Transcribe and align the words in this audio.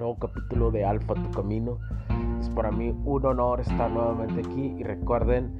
nuevo 0.00 0.18
capítulo 0.18 0.70
de 0.70 0.84
Alfa 0.84 1.14
Tu 1.14 1.30
Camino. 1.30 1.78
Es 2.40 2.48
para 2.50 2.70
mí 2.70 2.94
un 3.04 3.26
honor 3.26 3.60
estar 3.60 3.90
nuevamente 3.90 4.40
aquí 4.40 4.74
y 4.78 4.82
recuerden 4.82 5.52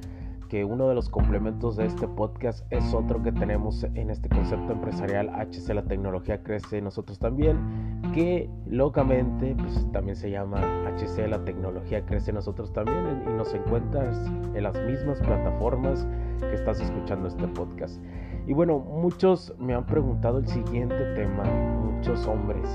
que 0.49 0.65
uno 0.65 0.89
de 0.89 0.95
los 0.95 1.09
complementos 1.09 1.77
de 1.77 1.85
este 1.85 2.07
podcast 2.07 2.65
es 2.71 2.93
otro 2.93 3.21
que 3.21 3.31
tenemos 3.31 3.83
en 3.83 4.09
este 4.09 4.27
concepto 4.27 4.73
empresarial 4.73 5.29
HC 5.29 5.75
La 5.75 5.83
Tecnología 5.83 6.43
Crece 6.43 6.81
Nosotros 6.81 7.19
también, 7.19 8.01
que 8.13 8.49
locamente 8.65 9.55
pues, 9.57 9.87
también 9.93 10.15
se 10.17 10.31
llama 10.31 10.59
HC 10.97 11.29
La 11.29 11.45
Tecnología 11.45 12.03
Crece 12.05 12.33
Nosotros 12.33 12.73
también 12.73 13.23
y 13.27 13.33
nos 13.33 13.53
encuentras 13.53 14.17
en 14.55 14.63
las 14.63 14.77
mismas 14.81 15.19
plataformas 15.19 16.05
que 16.39 16.53
estás 16.55 16.81
escuchando 16.81 17.27
este 17.27 17.47
podcast. 17.47 18.01
Y 18.47 18.53
bueno, 18.53 18.79
muchos 18.79 19.53
me 19.59 19.75
han 19.75 19.85
preguntado 19.85 20.39
el 20.39 20.47
siguiente 20.47 21.13
tema, 21.13 21.43
muchos 21.43 22.27
hombres, 22.27 22.67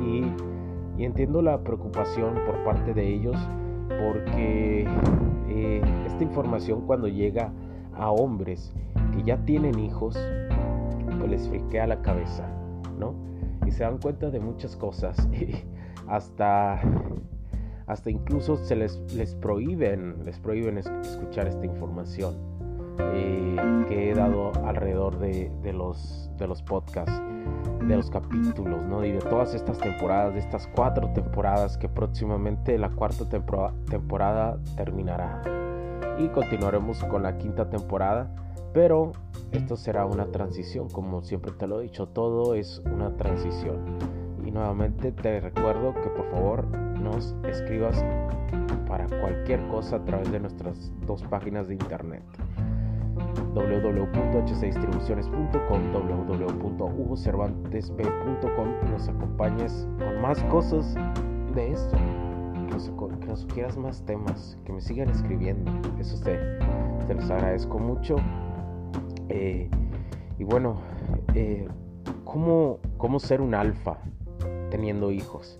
y 0.00 0.26
y 1.00 1.06
entiendo 1.06 1.40
la 1.40 1.64
preocupación 1.64 2.34
por 2.44 2.62
parte 2.62 2.92
de 2.92 3.08
ellos 3.08 3.34
porque 3.88 4.86
eh, 5.48 5.82
esta 6.04 6.22
información 6.22 6.82
cuando 6.82 7.08
llega 7.08 7.50
a 7.96 8.10
hombres 8.10 8.74
que 9.16 9.22
ya 9.22 9.38
tienen 9.46 9.78
hijos, 9.78 10.14
pues 11.18 11.30
les 11.30 11.48
friquea 11.48 11.86
la 11.86 12.02
cabeza, 12.02 12.46
¿no? 12.98 13.14
Y 13.66 13.70
se 13.70 13.82
dan 13.82 13.96
cuenta 13.96 14.28
de 14.28 14.40
muchas 14.40 14.76
cosas, 14.76 15.16
hasta, 16.06 16.78
hasta 17.86 18.10
incluso 18.10 18.56
se 18.56 18.76
les, 18.76 19.00
les 19.14 19.34
prohíben, 19.34 20.22
les 20.26 20.38
prohíben 20.38 20.76
escuchar 20.76 21.46
esta 21.46 21.64
información 21.64 22.34
eh, 23.14 23.56
que 23.88 24.10
he 24.10 24.14
dado 24.14 24.52
alrededor 24.66 25.18
de, 25.18 25.50
de, 25.62 25.72
los, 25.72 26.30
de 26.36 26.46
los 26.46 26.62
podcasts 26.62 27.22
de 27.86 27.96
los 27.96 28.10
capítulos, 28.10 28.84
¿no? 28.86 29.04
Y 29.04 29.12
de 29.12 29.18
todas 29.18 29.54
estas 29.54 29.78
temporadas, 29.78 30.34
de 30.34 30.40
estas 30.40 30.66
cuatro 30.68 31.08
temporadas 31.12 31.76
que 31.76 31.88
próximamente 31.88 32.78
la 32.78 32.90
cuarta 32.90 33.28
temporada 33.28 34.58
terminará. 34.76 35.42
Y 36.18 36.28
continuaremos 36.28 37.02
con 37.04 37.22
la 37.22 37.38
quinta 37.38 37.70
temporada, 37.70 38.30
pero 38.72 39.12
esto 39.52 39.76
será 39.76 40.06
una 40.06 40.26
transición, 40.26 40.88
como 40.90 41.22
siempre 41.22 41.52
te 41.52 41.66
lo 41.66 41.80
he 41.80 41.84
dicho, 41.84 42.06
todo 42.06 42.54
es 42.54 42.82
una 42.92 43.16
transición. 43.16 43.98
Y 44.44 44.50
nuevamente 44.50 45.12
te 45.12 45.40
recuerdo 45.40 45.94
que 45.94 46.08
por 46.10 46.30
favor 46.30 46.66
nos 47.00 47.34
escribas 47.48 48.04
para 48.86 49.06
cualquier 49.20 49.66
cosa 49.68 49.96
a 49.96 50.04
través 50.04 50.30
de 50.30 50.40
nuestras 50.40 50.92
dos 51.06 51.22
páginas 51.24 51.68
de 51.68 51.74
internet 51.74 52.22
www.h6distribuciones.com, 53.54 55.92
www.hugocervantesb.com 55.92 58.68
y 58.86 58.90
nos 58.90 59.08
acompañes 59.08 59.88
con 59.98 60.20
más 60.20 60.42
cosas 60.44 60.94
de 61.54 61.72
esto. 61.72 61.96
Que 62.54 62.60
nos, 62.74 62.92
que 63.20 63.26
nos 63.26 63.40
sugieras 63.40 63.76
más 63.76 64.04
temas, 64.04 64.56
que 64.64 64.72
me 64.72 64.80
sigan 64.80 65.08
escribiendo. 65.08 65.72
Eso 65.98 66.22
te, 66.22 66.38
te 67.06 67.14
los 67.14 67.30
agradezco 67.30 67.78
mucho. 67.78 68.16
Eh, 69.28 69.68
y 70.38 70.44
bueno, 70.44 70.76
eh, 71.34 71.66
¿cómo, 72.24 72.78
¿cómo 72.96 73.18
ser 73.18 73.40
un 73.40 73.54
alfa 73.54 73.98
teniendo 74.70 75.10
hijos? 75.10 75.58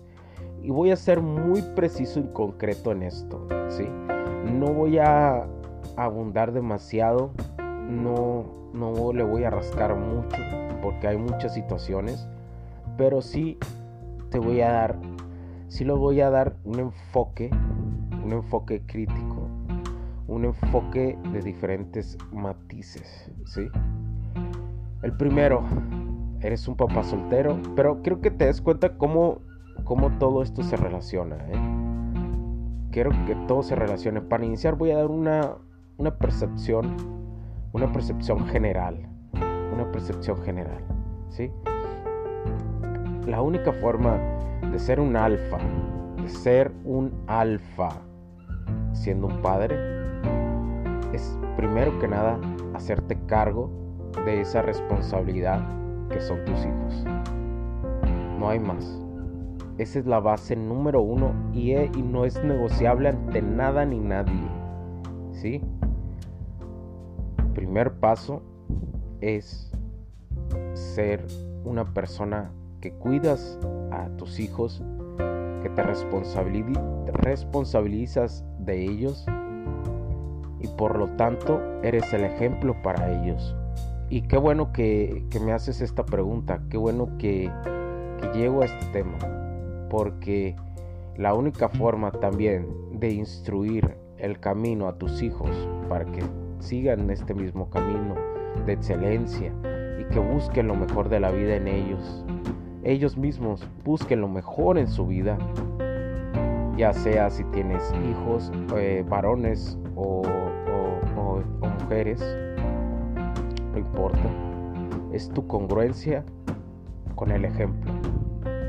Y 0.63 0.69
voy 0.69 0.91
a 0.91 0.95
ser 0.95 1.21
muy 1.21 1.61
preciso 1.75 2.19
y 2.19 2.27
concreto 2.33 2.91
en 2.91 3.03
esto, 3.03 3.47
¿sí? 3.69 3.87
No 4.45 4.73
voy 4.73 4.99
a 4.99 5.47
abundar 5.97 6.51
demasiado 6.51 7.31
no, 7.91 8.45
no 8.73 9.13
le 9.13 9.23
voy 9.23 9.43
a 9.43 9.49
rascar 9.49 9.95
mucho 9.95 10.37
porque 10.81 11.07
hay 11.07 11.17
muchas 11.17 11.53
situaciones, 11.53 12.27
pero 12.97 13.21
sí 13.21 13.57
te 14.29 14.39
voy 14.39 14.61
a 14.61 14.71
dar, 14.71 14.99
sí 15.67 15.83
lo 15.83 15.97
voy 15.97 16.21
a 16.21 16.29
dar 16.29 16.55
un 16.63 16.79
enfoque, 16.79 17.51
un 18.23 18.31
enfoque 18.31 18.81
crítico, 18.85 19.47
un 20.27 20.45
enfoque 20.45 21.17
de 21.33 21.41
diferentes 21.41 22.17
matices, 22.31 23.29
¿sí? 23.45 23.67
El 25.03 25.13
primero, 25.17 25.63
eres 26.41 26.67
un 26.67 26.75
papá 26.75 27.03
soltero, 27.03 27.59
pero 27.75 28.01
creo 28.01 28.21
que 28.21 28.31
te 28.31 28.45
des 28.45 28.61
cuenta 28.61 28.97
cómo, 28.97 29.39
cómo 29.83 30.11
todo 30.17 30.41
esto 30.41 30.63
se 30.63 30.77
relaciona, 30.77 31.35
¿eh? 31.49 31.59
Quiero 32.91 33.11
que 33.25 33.35
todo 33.47 33.63
se 33.63 33.75
relacione. 33.75 34.19
Para 34.21 34.45
iniciar 34.45 34.75
voy 34.75 34.91
a 34.91 34.97
dar 34.97 35.07
una, 35.07 35.55
una 35.97 36.17
percepción 36.17 37.20
una 37.73 37.91
percepción 37.91 38.45
general, 38.47 39.07
una 39.73 39.89
percepción 39.91 40.37
general, 40.43 40.83
¿sí? 41.29 41.51
La 43.25 43.41
única 43.41 43.71
forma 43.71 44.19
de 44.71 44.79
ser 44.79 44.99
un 44.99 45.15
alfa, 45.15 45.57
de 46.21 46.29
ser 46.29 46.71
un 46.83 47.13
alfa 47.27 47.89
siendo 48.93 49.27
un 49.27 49.41
padre, 49.41 49.75
es 51.13 51.37
primero 51.55 51.97
que 51.99 52.07
nada 52.07 52.39
hacerte 52.73 53.17
cargo 53.27 53.69
de 54.25 54.41
esa 54.41 54.61
responsabilidad 54.61 55.61
que 56.09 56.19
son 56.19 56.43
tus 56.45 56.65
hijos. 56.65 57.05
No 58.37 58.49
hay 58.49 58.59
más. 58.59 58.99
Esa 59.77 59.99
es 59.99 60.05
la 60.05 60.19
base 60.19 60.55
número 60.55 61.01
uno 61.01 61.33
y, 61.53 61.73
y 61.73 62.01
no 62.03 62.25
es 62.25 62.43
negociable 62.43 63.09
ante 63.09 63.41
nada 63.41 63.85
ni 63.85 63.99
nadie. 63.99 64.43
¿Sí? 65.31 65.61
Primer 67.53 67.93
paso 67.93 68.43
es 69.21 69.71
ser 70.73 71.25
una 71.63 71.93
persona 71.93 72.51
que 72.81 72.91
cuidas 72.91 73.57
a 73.91 74.09
tus 74.17 74.39
hijos, 74.39 74.83
que 75.61 75.69
te, 75.69 75.83
responsabilizas 75.83 78.43
de 78.59 78.83
ellos 78.83 79.25
y 80.59 80.67
por 80.69 80.97
lo 80.97 81.09
tanto 81.09 81.61
eres 81.83 82.11
el 82.13 82.23
ejemplo 82.23 82.75
para 82.81 83.11
ellos. 83.11 83.55
Y 84.09 84.23
qué 84.23 84.37
bueno 84.37 84.73
que, 84.73 85.27
me 85.43 85.53
haces 85.53 85.81
esta 85.81 86.05
pregunta, 86.05 86.61
qué 86.69 86.77
bueno 86.77 87.17
que, 87.17 87.51
que 88.19 88.27
llego 88.37 88.61
a 88.61 88.65
este 88.65 88.85
tema, 88.87 89.17
porque 89.89 90.55
la 91.15 91.33
única 91.33 91.69
forma 91.69 92.11
también 92.11 92.99
de 92.99 93.11
instruir 93.11 93.97
el 94.17 94.39
camino 94.39 94.87
a 94.87 94.97
tus 94.97 95.21
hijos 95.21 95.49
para 95.89 96.05
que 96.05 96.23
sigan 96.61 97.09
este 97.09 97.33
mismo 97.33 97.69
camino 97.69 98.15
de 98.65 98.73
excelencia 98.73 99.53
y 99.99 100.03
que 100.05 100.19
busquen 100.19 100.67
lo 100.67 100.75
mejor 100.75 101.09
de 101.09 101.19
la 101.19 101.31
vida 101.31 101.55
en 101.55 101.67
ellos. 101.67 102.25
Ellos 102.83 103.17
mismos 103.17 103.67
busquen 103.83 104.21
lo 104.21 104.27
mejor 104.27 104.77
en 104.77 104.87
su 104.87 105.07
vida, 105.07 105.37
ya 106.77 106.93
sea 106.93 107.29
si 107.29 107.43
tienes 107.45 107.93
hijos, 108.09 108.51
eh, 108.75 109.05
varones 109.07 109.77
o, 109.95 110.23
mujeres, 111.81 112.23
no 113.71 113.77
importa. 113.77 114.21
Es 115.11 115.29
tu 115.29 115.45
congruencia 115.45 116.23
con 117.15 117.31
el 117.31 117.45
ejemplo, 117.45 117.91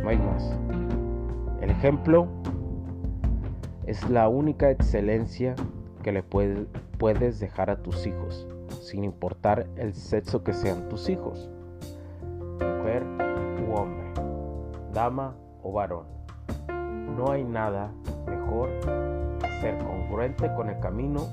no 0.03 0.09
hay 0.09 0.19
más. 0.19 0.59
El 1.61 1.71
ejemplo 1.71 2.27
es 3.87 4.09
la 4.11 4.29
única 4.29 4.71
excelencia 4.71 5.55
que 6.03 6.13
le 6.13 6.23
puede, 6.23 6.67
puedes 6.99 7.41
dejar 7.41 7.71
a 7.71 7.83
tus 7.83 8.07
hijos, 8.07 8.47
sin 8.83 9.05
importar 9.05 9.67
el 9.77 9.95
sexo 9.95 10.43
que 10.43 10.53
sean 10.53 10.89
tus 10.89 11.09
hijos, 11.09 11.51
mujer 12.61 13.05
u 13.67 13.75
hombre, 13.75 14.13
dama 14.93 15.37
o 15.63 15.73
varón. 15.73 16.07
No 17.17 17.31
hay 17.31 17.45
nada 17.45 17.93
mejor 18.27 18.69
que 19.41 19.49
ser 19.61 19.79
congruente 19.79 20.53
con 20.55 20.69
el 20.69 20.79
camino 20.81 21.29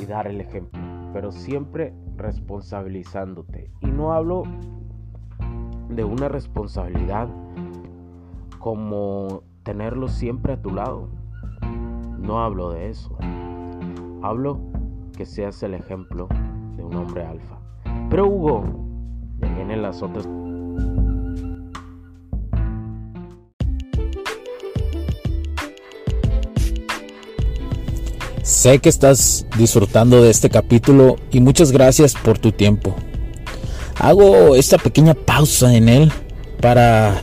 y 0.00 0.06
dar 0.06 0.26
el 0.26 0.40
ejemplo, 0.40 0.80
pero 1.12 1.32
siempre 1.32 1.94
responsabilizándote. 2.16 3.70
Y 3.80 3.86
no 3.86 4.12
hablo 4.12 4.42
de 5.88 6.04
una 6.04 6.28
responsabilidad 6.28 7.28
como 8.58 9.42
tenerlo 9.62 10.08
siempre 10.08 10.54
a 10.54 10.62
tu 10.62 10.70
lado. 10.70 11.08
No 12.24 12.42
hablo 12.42 12.70
de 12.70 12.88
eso. 12.88 13.16
Hablo 14.22 14.58
que 15.14 15.26
seas 15.26 15.62
el 15.62 15.74
ejemplo 15.74 16.26
de 16.76 16.82
un 16.82 16.96
hombre 16.96 17.22
alfa. 17.24 17.58
Pero 18.08 18.26
Hugo, 18.26 18.64
ya 19.38 19.48
vienen 19.54 19.82
las 19.82 20.02
otras 20.02 20.26
Sé 28.42 28.78
que 28.78 28.88
estás 28.88 29.46
disfrutando 29.58 30.22
de 30.22 30.30
este 30.30 30.48
capítulo 30.48 31.16
y 31.30 31.40
muchas 31.40 31.72
gracias 31.72 32.14
por 32.14 32.38
tu 32.38 32.52
tiempo. 32.52 32.94
Hago 33.98 34.54
esta 34.54 34.78
pequeña 34.78 35.12
pausa 35.12 35.74
en 35.74 35.88
él 35.90 36.12
para 36.60 37.22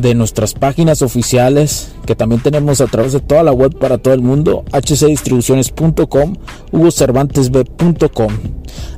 de 0.00 0.14
nuestras 0.14 0.54
páginas 0.54 1.02
oficiales 1.02 1.92
que 2.06 2.14
también 2.14 2.42
tenemos 2.42 2.80
a 2.80 2.86
través 2.86 3.12
de 3.12 3.20
toda 3.20 3.42
la 3.42 3.52
web 3.52 3.78
para 3.78 3.98
todo 3.98 4.14
el 4.14 4.20
mundo, 4.20 4.64
hcdistribuciones.com, 4.72 6.36
hugocervantesb.com. 6.72 8.32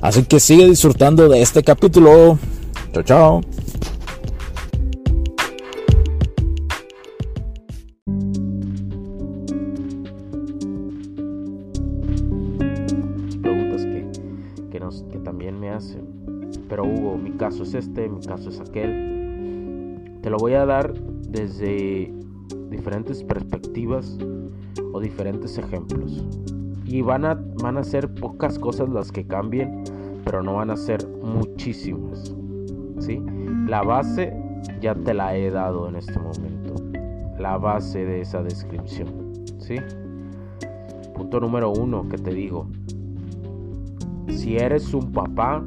Así 0.01 0.23
que 0.25 0.41
sigue 0.41 0.69
disfrutando 0.69 1.29
de 1.29 1.43
este 1.43 1.63
capítulo. 1.63 2.39
Chao, 2.93 3.03
chao. 3.03 3.41
Pero 16.69 16.85
Hugo, 16.85 17.17
mi 17.17 17.33
caso 17.33 17.63
es 17.63 17.75
este, 17.75 18.09
mi 18.09 18.21
caso 18.21 18.51
es 18.51 18.61
aquel. 18.61 19.16
Te 20.27 20.31
lo 20.31 20.39
voy 20.39 20.55
a 20.55 20.67
dar 20.67 20.93
desde 21.29 22.13
diferentes 22.69 23.23
perspectivas 23.23 24.19
o 24.93 24.99
diferentes 24.99 25.57
ejemplos. 25.57 26.27
Y 26.85 27.01
van 27.01 27.25
a, 27.25 27.41
van 27.63 27.77
a 27.77 27.85
ser 27.85 28.13
pocas 28.13 28.59
cosas 28.59 28.89
las 28.89 29.13
que 29.13 29.25
cambien, 29.25 29.85
pero 30.25 30.43
no 30.43 30.55
van 30.55 30.71
a 30.71 30.77
ser 30.77 31.07
muchísimas. 31.23 32.35
¿sí? 32.99 33.23
La 33.69 33.83
base 33.83 34.37
ya 34.81 34.97
te 34.97 35.15
la 35.15 35.37
he 35.37 35.49
dado 35.49 35.89
en 35.89 35.95
este 35.95 36.19
momento. 36.19 36.75
La 37.39 37.57
base 37.57 38.05
de 38.05 38.23
esa 38.23 38.43
descripción. 38.43 39.33
¿sí? 39.59 39.77
Punto 41.15 41.39
número 41.39 41.71
uno 41.71 42.09
que 42.09 42.19
te 42.19 42.35
digo. 42.35 42.67
Si 44.27 44.57
eres 44.57 44.93
un 44.93 45.13
papá, 45.13 45.63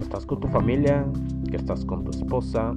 estás 0.00 0.26
con 0.26 0.40
tu 0.40 0.48
familia, 0.48 1.06
que 1.52 1.58
estás 1.58 1.84
con 1.84 2.02
tu 2.02 2.10
esposa, 2.12 2.74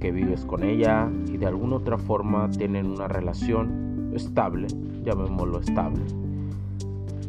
que 0.00 0.10
vives 0.10 0.46
con 0.46 0.64
ella 0.64 1.10
y 1.30 1.36
de 1.36 1.44
alguna 1.44 1.76
otra 1.76 1.98
forma 1.98 2.50
tienen 2.50 2.86
una 2.86 3.08
relación 3.08 4.10
estable, 4.14 4.68
llamémoslo 5.02 5.60
estable. 5.60 6.00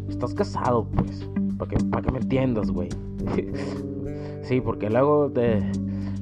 Estás 0.08 0.34
casado, 0.34 0.88
pues, 0.96 1.30
para 1.58 1.70
que, 1.70 1.76
que 1.76 2.12
me 2.14 2.20
entiendas, 2.20 2.72
güey. 2.72 2.88
sí, 4.44 4.62
porque 4.62 4.90
luego, 4.90 5.28
de, 5.28 5.62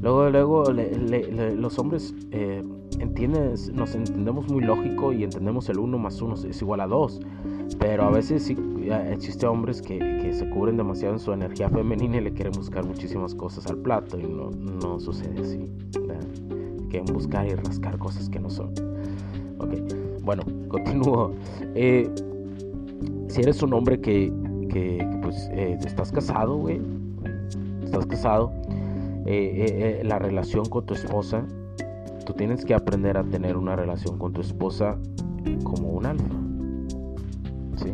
luego, 0.02 0.28
luego 0.32 0.64
los 0.72 1.78
hombres 1.78 2.16
eh, 2.32 2.64
nos 2.98 3.96
entendemos 3.96 4.50
muy 4.50 4.64
lógico 4.64 5.14
y 5.14 5.24
entendemos 5.24 5.70
el 5.70 5.80
uno 5.80 5.98
más 5.98 6.22
uno 6.22 6.36
es 6.36 6.62
igual 6.62 6.82
a 6.82 6.88
dos. 6.88 7.20
Pero 7.80 8.04
a 8.04 8.12
veces 8.12 8.44
sí 8.44 8.58
existe 9.10 9.46
hombres 9.46 9.82
que, 9.82 9.98
que, 9.98 10.34
se 10.34 10.50
cubren 10.50 10.78
demasiado 10.78 11.14
en 11.14 11.20
su 11.20 11.32
energía 11.32 11.70
femenina 11.70 12.18
y 12.18 12.22
le 12.22 12.34
quieren 12.34 12.54
buscar 12.54 12.86
muchísimas 12.86 13.34
cosas 13.34 13.68
al 13.68 13.78
plato 13.78 14.20
y 14.20 14.24
no, 14.24 14.52
no 14.52 15.00
sucede 15.00 15.40
así. 15.40 15.70
Quieren 16.90 17.14
buscar 17.14 17.48
y 17.48 17.56
rascar 17.56 17.98
cosas 17.98 18.30
que 18.30 18.40
no 18.40 18.50
son. 18.50 18.74
Ok, 19.60 19.74
bueno, 20.22 20.44
continúo. 20.68 21.34
Eh, 21.76 22.10
si 23.28 23.42
eres 23.42 23.62
un 23.64 23.74
hombre 23.74 24.00
que, 24.00 24.32
que, 24.70 25.08
pues 25.22 25.50
eh, 25.52 25.78
estás 25.86 26.12
casado, 26.12 26.58
güey, 26.58 26.82
estás 27.84 28.06
casado, 28.06 28.52
eh, 29.26 30.02
la 30.04 30.20
relación 30.20 30.66
con 30.66 30.86
tu 30.86 30.94
esposa, 30.94 31.46
tú 32.26 32.34
tienes 32.34 32.66
que 32.66 32.74
aprender 32.74 33.18
a 33.18 33.24
tener 33.24 33.58
una 33.58 33.76
relación 33.76 34.18
con 34.18 34.34
tu 34.34 34.42
esposa 34.42 34.98
como 35.64 35.90
un 35.90 36.06
alfa. 36.06 36.34
¿Sí? 37.76 37.94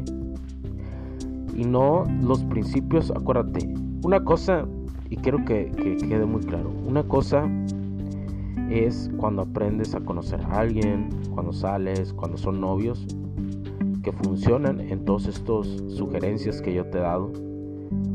Y 1.56 1.66
no 1.66 2.06
los 2.22 2.44
principios, 2.46 3.12
acuérdate, 3.12 3.74
una 4.04 4.24
cosa, 4.24 4.66
y 5.10 5.18
quiero 5.18 5.44
que, 5.46 5.72
quede 5.76 6.26
muy 6.26 6.42
claro, 6.42 6.72
una 6.88 7.04
cosa 7.04 7.50
es 8.70 9.10
cuando 9.18 9.42
aprendes 9.42 9.96
a 9.96 10.00
conocer 10.00 10.42
a 10.42 10.60
alguien, 10.60 11.10
cuando 11.34 11.52
sales, 11.52 12.14
cuando 12.14 12.38
son 12.38 12.62
novios, 12.62 13.06
que 14.04 14.12
funcionan 14.12 14.80
en 14.80 15.04
todas 15.06 15.28
estas 15.28 15.68
sugerencias 15.90 16.62
que 16.62 16.74
yo 16.74 16.86
te 16.86 17.00
he 17.00 17.02
dado 17.02 17.32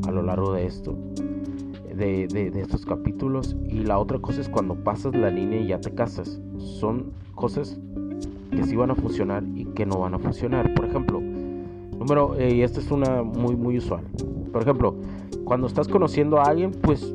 a 0.06 0.10
lo 0.10 0.22
largo 0.22 0.52
de 0.52 0.66
esto 0.66 0.96
de, 1.94 2.52
estos 2.60 2.84
capítulos. 2.84 3.56
Y 3.68 3.80
la 3.80 3.98
otra 3.98 4.18
cosa 4.18 4.40
es 4.40 4.48
cuando 4.48 4.74
pasas 4.74 5.14
la 5.14 5.30
línea 5.30 5.60
y 5.60 5.68
ya 5.68 5.80
te 5.80 5.94
casas. 5.94 6.40
Son 6.58 7.12
cosas 7.34 7.78
que 8.50 8.62
sí 8.64 8.76
van 8.76 8.90
a 8.90 8.94
funcionar 8.94 9.44
y 9.54 9.64
que 9.66 9.86
no 9.86 9.98
van 9.98 10.14
a 10.14 10.18
funcionar. 10.18 10.72
Por 10.74 10.86
ejemplo, 10.86 11.20
número, 11.20 12.36
eh, 12.36 12.54
y 12.54 12.62
esta 12.62 12.80
es 12.80 12.90
una 12.90 13.22
muy, 13.22 13.56
muy 13.56 13.78
usual. 13.78 14.04
Por 14.52 14.62
ejemplo, 14.62 14.94
cuando 15.44 15.66
estás 15.66 15.88
conociendo 15.88 16.38
a 16.38 16.44
alguien, 16.44 16.70
pues, 16.70 17.14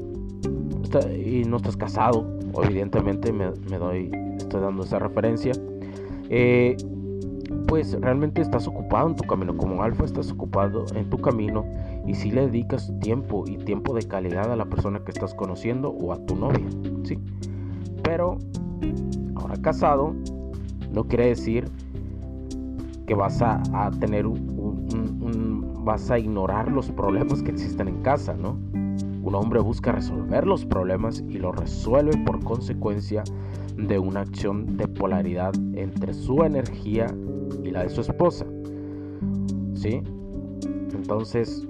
y 1.25 1.43
no 1.45 1.57
estás 1.57 1.77
casado, 1.77 2.25
evidentemente 2.63 3.31
me, 3.31 3.51
me, 3.69 3.77
doy, 3.77 4.11
estoy 4.37 4.61
dando 4.61 4.83
esa 4.83 4.99
referencia. 4.99 5.53
Eh, 6.29 6.75
pues 7.67 7.99
realmente 7.99 8.41
estás 8.41 8.67
ocupado 8.67 9.09
en 9.09 9.15
tu 9.15 9.23
camino. 9.23 9.55
Como 9.55 9.83
alfa 9.83 10.05
estás 10.05 10.31
ocupado 10.31 10.85
en 10.95 11.09
tu 11.09 11.17
camino 11.17 11.65
y 12.05 12.15
si 12.15 12.31
le 12.31 12.47
dedicas 12.47 12.91
tiempo 13.01 13.43
y 13.47 13.57
tiempo 13.57 13.93
de 13.93 14.03
calidad 14.03 14.51
a 14.51 14.55
la 14.55 14.65
persona 14.65 14.99
que 15.03 15.11
estás 15.11 15.33
conociendo 15.33 15.89
o 15.89 16.13
a 16.13 16.25
tu 16.25 16.35
novia, 16.35 16.67
¿sí? 17.03 17.17
Pero 18.03 18.37
ahora 19.35 19.55
casado 19.61 20.15
no 20.91 21.03
quiere 21.05 21.27
decir 21.27 21.69
que 23.05 23.15
vas 23.15 23.41
a, 23.41 23.61
tener 23.99 24.27
un, 24.27 25.73
vas 25.83 26.11
a 26.11 26.19
ignorar 26.19 26.71
los 26.71 26.91
problemas 26.91 27.41
que 27.41 27.51
existen 27.51 27.87
en 27.87 28.01
casa, 28.01 28.35
¿no? 28.35 28.57
Un 29.23 29.35
hombre 29.35 29.59
busca 29.59 29.91
resolver 29.91 30.47
los 30.47 30.65
problemas 30.65 31.23
y 31.27 31.39
los 31.39 31.55
resuelve 31.55 32.17
por 32.25 32.43
consecuencia 32.43 33.23
de 33.77 33.99
una 33.99 34.21
acción 34.21 34.77
de 34.77 34.87
polaridad 34.87 35.53
entre 35.73 36.13
su 36.13 36.43
energía 36.43 37.07
y 37.63 37.71
la 37.71 37.83
de 37.83 37.89
su 37.89 38.01
esposa. 38.01 38.45
¿Sí? 39.73 40.01
Entonces, 40.93 41.67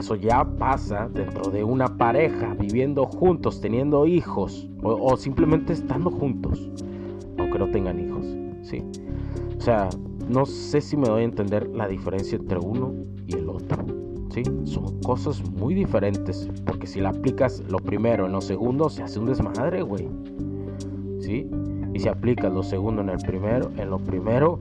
eso 0.00 0.16
ya 0.16 0.44
pasa 0.58 1.08
dentro 1.12 1.50
de 1.50 1.62
una 1.62 1.86
pareja, 1.86 2.54
viviendo 2.58 3.04
juntos, 3.06 3.60
teniendo 3.60 4.06
hijos 4.06 4.68
o, 4.82 5.16
simplemente 5.16 5.74
estando 5.74 6.10
juntos, 6.10 6.70
aunque 7.38 7.58
no 7.58 7.70
tengan 7.70 8.00
hijos. 8.00 8.26
¿sí? 8.62 8.82
O 9.56 9.60
sea, 9.60 9.90
no 10.28 10.46
sé 10.46 10.80
si 10.80 10.96
me 10.96 11.06
doy 11.06 11.22
a 11.22 11.24
entender 11.24 11.68
la 11.68 11.86
diferencia 11.86 12.36
entre 12.36 12.58
uno 12.58 12.94
y 13.26 13.34
el 13.34 13.48
otro. 13.48 13.84
¿sí? 14.30 14.42
Son 14.64 15.00
cosas 15.02 15.42
muy 15.50 15.74
diferentes, 15.74 16.48
porque 16.64 16.86
si 16.86 17.00
la 17.00 17.10
aplicas 17.10 17.62
lo 17.68 17.78
primero 17.78 18.24
en 18.26 18.32
lo 18.32 18.40
segundo, 18.40 18.88
se 18.88 19.02
hace 19.02 19.18
un 19.18 19.26
desmadre, 19.26 19.82
güey. 19.82 20.08
¿Sí? 21.20 21.46
Y 21.92 21.98
si 22.00 22.08
aplicas 22.08 22.50
lo 22.50 22.62
segundo 22.62 23.02
en 23.02 23.10
el 23.10 23.18
primero, 23.18 23.70
en 23.76 23.90
lo 23.90 23.98
primero, 23.98 24.60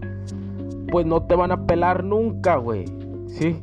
pues 0.91 1.05
no 1.05 1.23
te 1.23 1.35
van 1.35 1.53
a 1.53 1.65
pelar 1.65 2.03
nunca, 2.03 2.57
güey. 2.57 2.83
¿Sí? 3.27 3.55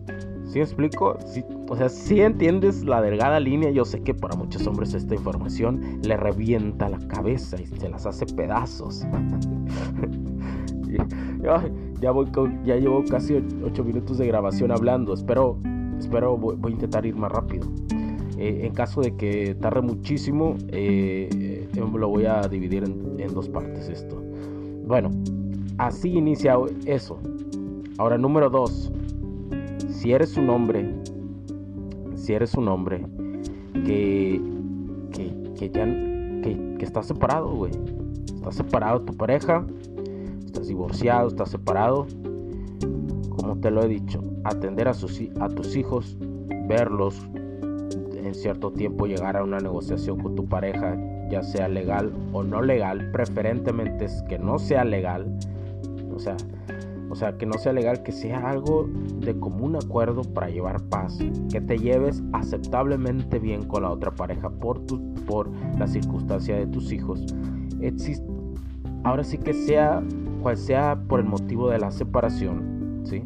¿Sí 0.46 0.60
explico? 0.60 1.18
¿Sí? 1.26 1.44
O 1.68 1.76
sea, 1.76 1.88
si 1.88 2.20
entiendes 2.20 2.84
la 2.84 3.02
delgada 3.02 3.40
línea, 3.40 3.70
yo 3.70 3.84
sé 3.84 4.00
que 4.00 4.14
para 4.14 4.36
muchos 4.36 4.66
hombres 4.66 4.94
esta 4.94 5.14
información 5.14 6.00
le 6.02 6.16
revienta 6.16 6.88
la 6.88 6.98
cabeza 7.08 7.60
y 7.60 7.66
se 7.66 7.88
las 7.88 8.06
hace 8.06 8.24
pedazos. 8.26 9.04
ya, 11.42 11.64
llevo 12.00 13.04
casi 13.10 13.42
8 13.64 13.84
minutos 13.84 14.18
de 14.18 14.26
grabación 14.28 14.70
hablando. 14.70 15.12
Espero, 15.12 15.58
espero 15.98 16.36
voy, 16.36 16.56
a 16.62 16.70
intentar 16.70 17.04
ir 17.04 17.16
más 17.16 17.32
rápido. 17.32 17.66
Eh, 18.38 18.60
en 18.64 18.72
caso 18.72 19.00
de 19.00 19.16
que 19.16 19.56
tarde 19.56 19.80
muchísimo, 19.80 20.56
eh, 20.68 21.28
eh, 21.32 21.68
lo 21.74 22.08
voy 22.08 22.26
a 22.26 22.42
dividir 22.42 22.84
en, 22.84 23.18
en 23.18 23.34
dos 23.34 23.48
partes 23.48 23.88
esto. 23.88 24.22
Bueno, 24.86 25.10
así 25.78 26.10
inicia 26.10 26.56
eso. 26.84 27.18
Ahora, 27.98 28.18
número 28.18 28.50
dos. 28.50 28.92
Si 29.88 30.12
eres 30.12 30.36
un 30.36 30.50
hombre, 30.50 30.94
si 32.26 32.34
eres 32.34 32.54
un 32.54 32.66
hombre 32.66 33.06
que, 33.84 34.40
que, 35.12 35.32
que 35.56 35.70
ya 35.70 35.84
que, 36.42 36.86
separado, 37.06 37.54
güey. 37.54 37.70
Estás 38.34 38.56
separado 38.56 38.98
de 38.98 39.06
tu 39.06 39.16
pareja, 39.16 39.64
estás 40.44 40.66
divorciado, 40.66 41.28
estás 41.28 41.50
separado. 41.50 42.08
Como 43.30 43.60
te 43.60 43.70
lo 43.70 43.84
he 43.84 43.88
dicho, 43.88 44.20
atender 44.42 44.88
a, 44.88 44.94
sus, 44.94 45.22
a 45.38 45.48
tus 45.48 45.76
hijos, 45.76 46.16
verlos, 46.66 47.28
en 48.16 48.34
cierto 48.34 48.72
tiempo 48.72 49.06
llegar 49.06 49.36
a 49.36 49.44
una 49.44 49.60
negociación 49.60 50.18
con 50.18 50.34
tu 50.34 50.46
pareja, 50.46 50.96
ya 51.30 51.44
sea 51.44 51.68
legal 51.68 52.12
o 52.32 52.42
no 52.42 52.60
legal, 52.60 53.08
preferentemente 53.12 54.06
es 54.06 54.24
que 54.28 54.36
no 54.36 54.58
sea 54.58 54.84
legal, 54.84 55.26
o 56.12 56.18
sea, 56.18 56.36
o 57.08 57.14
sea, 57.14 57.36
que 57.38 57.46
no 57.46 57.54
sea 57.54 57.72
legal, 57.72 58.02
que 58.02 58.12
sea 58.12 58.48
algo 58.48 58.88
de 59.20 59.38
común 59.38 59.76
acuerdo 59.76 60.22
para 60.22 60.48
llevar 60.48 60.82
paz, 60.84 61.18
que 61.50 61.60
te 61.60 61.78
lleves 61.78 62.22
aceptablemente 62.32 63.38
bien 63.38 63.64
con 63.64 63.82
la 63.82 63.90
otra 63.90 64.10
pareja 64.10 64.50
por, 64.50 64.80
tu, 64.86 65.14
por 65.26 65.50
la 65.78 65.86
circunstancia 65.86 66.56
de 66.56 66.66
tus 66.66 66.92
hijos. 66.92 67.24
Ahora 69.04 69.22
sí 69.22 69.38
que 69.38 69.54
sea, 69.54 70.02
cual 70.42 70.56
sea 70.56 71.00
por 71.08 71.20
el 71.20 71.26
motivo 71.26 71.70
de 71.70 71.78
la 71.78 71.90
separación, 71.90 73.02
¿sí? 73.04 73.22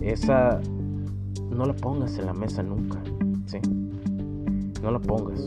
Esa 0.00 0.60
no 1.50 1.64
la 1.64 1.74
pongas 1.74 2.16
en 2.18 2.26
la 2.26 2.34
mesa 2.34 2.62
nunca, 2.62 3.00
¿sí? 3.46 3.58
No 4.82 4.92
la 4.92 5.00
pongas. 5.00 5.40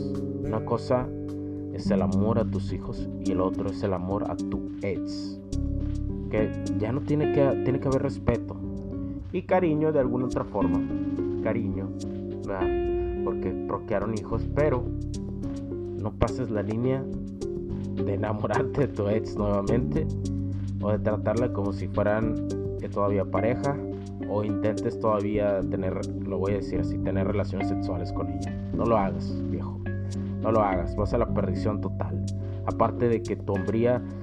Una 0.44 0.62
cosa 0.64 1.08
es 1.72 1.90
el 1.90 2.02
amor 2.02 2.38
a 2.38 2.44
tus 2.44 2.72
hijos 2.72 3.08
y 3.24 3.32
el 3.32 3.40
otro 3.40 3.70
es 3.70 3.82
el 3.82 3.94
amor 3.94 4.30
a 4.30 4.36
tu 4.36 4.70
ex. 4.82 5.40
Que 6.32 6.50
ya 6.78 6.90
no 6.90 7.02
tiene 7.02 7.32
que, 7.32 7.62
tiene 7.62 7.78
que 7.78 7.88
haber 7.88 8.02
respeto 8.02 8.56
y 9.32 9.42
cariño 9.42 9.92
de 9.92 10.00
alguna 10.00 10.24
otra 10.24 10.44
forma. 10.44 10.80
Cariño, 11.44 11.90
¿verdad? 12.46 13.22
Porque 13.24 13.50
proquearon 13.68 14.14
hijos, 14.14 14.48
pero 14.54 14.82
no 16.00 16.10
pases 16.12 16.50
la 16.50 16.62
línea 16.62 17.04
de 17.94 18.14
enamorarte 18.14 18.80
de 18.80 18.88
tu 18.88 19.08
ex 19.08 19.36
nuevamente 19.36 20.06
o 20.80 20.90
de 20.90 20.98
tratarla 20.98 21.52
como 21.52 21.72
si 21.72 21.86
fueran 21.86 22.48
todavía 22.92 23.24
pareja 23.24 23.76
o 24.28 24.44
intentes 24.44 24.98
todavía 24.98 25.60
tener, 25.60 26.00
lo 26.26 26.38
voy 26.38 26.52
a 26.52 26.56
decir 26.56 26.80
así, 26.80 26.98
tener 26.98 27.26
relaciones 27.26 27.68
sexuales 27.68 28.12
con 28.12 28.30
ella. 28.30 28.52
No 28.74 28.84
lo 28.84 28.96
hagas, 28.96 29.34
viejo. 29.50 29.78
No 30.40 30.50
lo 30.50 30.60
hagas, 30.60 30.96
vas 30.96 31.12
a 31.14 31.18
la 31.18 31.26
perdición 31.26 31.80
total. 31.80 32.24
Aparte 32.66 33.08
de 33.08 33.22
que 33.22 33.36
tu 33.36 33.52
hombría 33.54 34.02